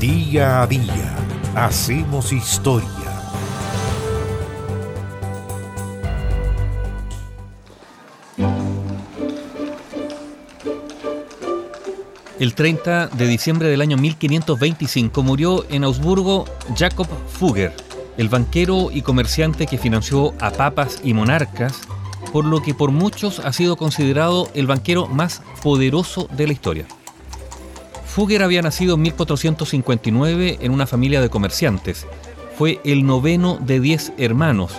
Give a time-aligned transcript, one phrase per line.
[0.00, 1.16] Día a día
[1.56, 2.88] hacemos historia.
[12.38, 16.44] El 30 de diciembre del año 1525 murió en Augsburgo
[16.76, 17.74] Jacob Fugger,
[18.18, 21.80] el banquero y comerciante que financió a papas y monarcas,
[22.32, 26.86] por lo que por muchos ha sido considerado el banquero más poderoso de la historia.
[28.18, 32.04] Fugger había nacido en 1459 en una familia de comerciantes.
[32.56, 34.72] Fue el noveno de diez hermanos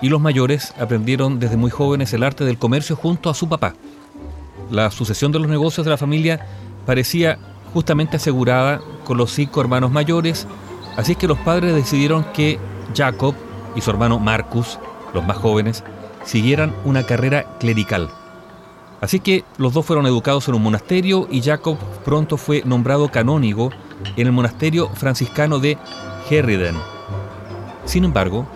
[0.00, 3.74] y los mayores aprendieron desde muy jóvenes el arte del comercio junto a su papá.
[4.70, 6.46] La sucesión de los negocios de la familia
[6.86, 7.36] parecía
[7.72, 10.46] justamente asegurada con los cinco hermanos mayores,
[10.96, 12.60] así que los padres decidieron que
[12.96, 13.34] Jacob
[13.74, 14.78] y su hermano Marcus,
[15.12, 15.82] los más jóvenes,
[16.24, 18.08] siguieran una carrera clerical.
[19.04, 21.76] Así que los dos fueron educados en un monasterio y Jacob
[22.06, 23.68] pronto fue nombrado canónigo
[24.16, 25.76] en el monasterio franciscano de
[26.30, 26.74] Herriden.
[27.84, 28.46] Sin embargo,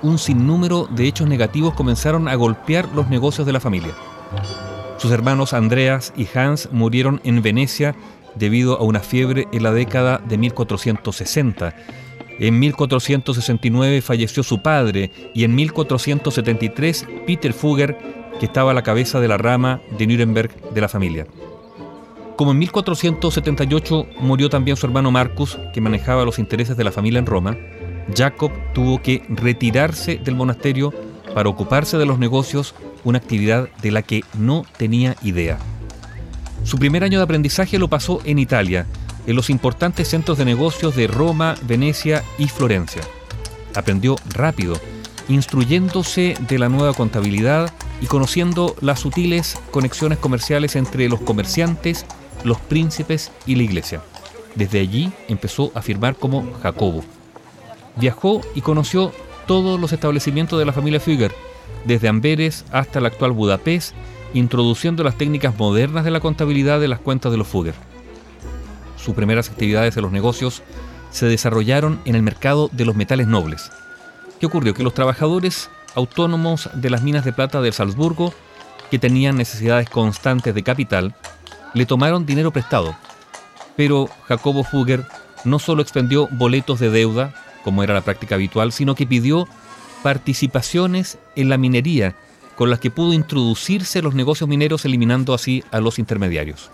[0.00, 3.92] un sinnúmero de hechos negativos comenzaron a golpear los negocios de la familia.
[4.96, 7.94] Sus hermanos Andreas y Hans murieron en Venecia
[8.34, 11.74] debido a una fiebre en la década de 1460.
[12.38, 17.98] En 1469 falleció su padre y en 1473 Peter Fugger,
[18.38, 21.26] que estaba a la cabeza de la rama de Nuremberg de la familia.
[22.36, 27.18] Como en 1478 murió también su hermano Marcus, que manejaba los intereses de la familia
[27.18, 27.56] en Roma,
[28.14, 30.94] Jacob tuvo que retirarse del monasterio
[31.34, 35.58] para ocuparse de los negocios una actividad de la que no tenía idea.
[36.64, 38.86] Su primer año de aprendizaje lo pasó en Italia,
[39.26, 43.02] en los importantes centros de negocios de Roma, Venecia y Florencia.
[43.74, 44.80] Aprendió rápido,
[45.28, 52.06] instruyéndose de la nueva contabilidad y conociendo las sutiles conexiones comerciales entre los comerciantes,
[52.44, 54.00] los príncipes y la iglesia.
[54.54, 57.04] Desde allí empezó a firmar como Jacobo.
[57.96, 59.12] Viajó y conoció
[59.46, 61.34] todos los establecimientos de la familia Fugger,
[61.84, 63.94] desde Amberes hasta el actual Budapest,
[64.34, 67.74] introduciendo las técnicas modernas de la contabilidad de las cuentas de los Fugger.
[68.96, 70.62] Sus primeras actividades en los negocios
[71.10, 73.70] se desarrollaron en el mercado de los metales nobles.
[74.38, 74.74] ¿Qué ocurrió?
[74.74, 78.32] Que los trabajadores autónomos de las minas de plata de Salzburgo,
[78.90, 81.14] que tenían necesidades constantes de capital,
[81.74, 82.96] le tomaron dinero prestado.
[83.76, 85.04] Pero Jacobo Fugger
[85.44, 87.34] no solo expendió boletos de deuda,
[87.64, 89.46] como era la práctica habitual, sino que pidió
[90.02, 92.14] participaciones en la minería
[92.58, 96.70] con las que pudo introducirse los negocios mineros eliminando así a los intermediarios.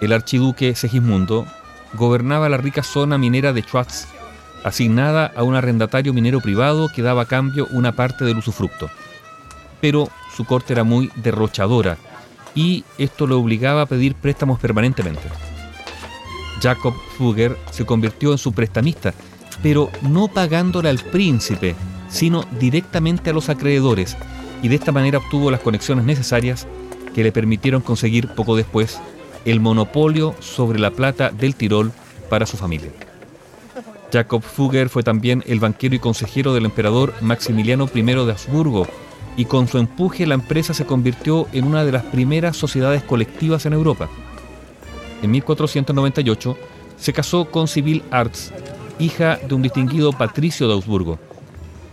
[0.00, 1.46] El archiduque Segismundo
[1.94, 4.08] gobernaba la rica zona minera de Schwarz,
[4.64, 8.90] asignada a un arrendatario minero privado que daba a cambio una parte del usufructo.
[9.80, 11.98] Pero su corte era muy derrochadora
[12.54, 15.28] y esto le obligaba a pedir préstamos permanentemente.
[16.60, 19.14] Jacob Fugger se convirtió en su prestamista,
[19.62, 21.74] pero no pagándole al príncipe,
[22.08, 24.16] sino directamente a los acreedores,
[24.62, 26.66] y de esta manera obtuvo las conexiones necesarias
[27.14, 28.98] que le permitieron conseguir poco después
[29.44, 31.92] el monopolio sobre la plata del Tirol
[32.28, 32.90] para su familia.
[34.12, 38.86] Jacob Fugger fue también el banquero y consejero del emperador Maximiliano I de Habsburgo,
[39.36, 43.66] y con su empuje la empresa se convirtió en una de las primeras sociedades colectivas
[43.66, 44.08] en Europa.
[45.22, 46.56] En 1498
[46.96, 48.52] se casó con Sibyl Arts,
[48.98, 51.18] hija de un distinguido patricio de Augsburgo.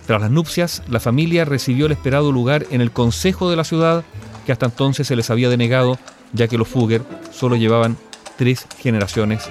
[0.07, 4.03] Tras las nupcias, la familia recibió el esperado lugar en el consejo de la ciudad,
[4.45, 5.97] que hasta entonces se les había denegado,
[6.33, 7.97] ya que los Fugger solo llevaban
[8.37, 9.43] tres generaciones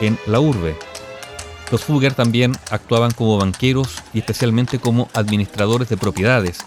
[0.00, 0.89] en la urbe.
[1.70, 6.58] Los Fugger también actuaban como banqueros y especialmente como administradores de propiedades.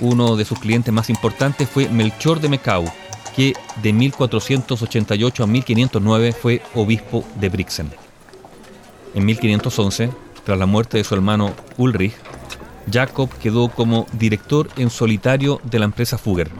[0.00, 2.84] Uno de sus clientes más importantes fue Melchor de Mecau,
[3.36, 7.90] que de 1488 a 1509 fue obispo de Brixen.
[9.14, 10.10] En 1511,
[10.44, 12.14] tras la muerte de su hermano Ulrich,
[12.90, 16.50] Jacob quedó como director en solitario de la empresa Fugger.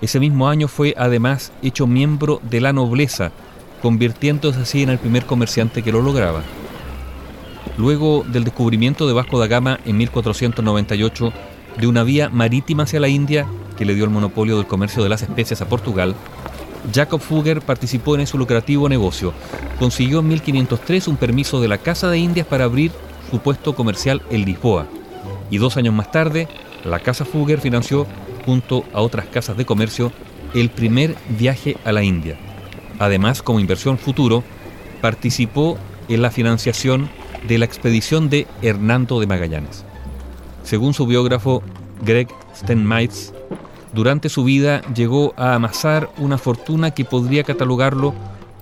[0.00, 3.30] Ese mismo año fue además hecho miembro de la nobleza,
[3.82, 6.42] convirtiéndose así en el primer comerciante que lo lograba.
[7.76, 11.32] Luego del descubrimiento de Vasco da Gama en 1498
[11.78, 13.46] de una vía marítima hacia la India
[13.76, 16.14] que le dio el monopolio del comercio de las especies a Portugal,
[16.92, 19.32] Jacob Fugger participó en ese lucrativo negocio.
[19.78, 22.92] Consiguió en 1503 un permiso de la Casa de Indias para abrir
[23.30, 24.86] su puesto comercial en Lisboa
[25.50, 26.48] y dos años más tarde,
[26.84, 28.06] la Casa Fugger financió,
[28.46, 30.12] junto a otras casas de comercio,
[30.54, 32.38] el primer viaje a la India.
[32.98, 34.42] Además, como inversión futuro,
[35.00, 35.78] participó
[36.08, 37.10] en la financiación
[37.46, 39.84] de la expedición de Hernando de Magallanes.
[40.62, 41.62] Según su biógrafo
[42.02, 43.32] Greg Stenmeitz,
[43.92, 48.14] durante su vida llegó a amasar una fortuna que podría catalogarlo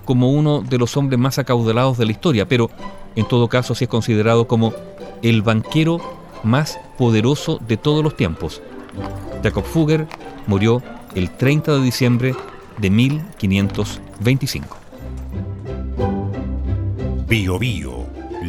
[0.05, 2.71] como uno de los hombres más acaudalados de la historia, pero
[3.15, 4.73] en todo caso sí es considerado como
[5.21, 5.99] el banquero
[6.43, 8.61] más poderoso de todos los tiempos.
[9.43, 10.07] Jacob Fugger
[10.47, 10.81] murió
[11.15, 12.35] el 30 de diciembre
[12.77, 14.77] de 1525.
[17.27, 18.07] Bio Bio,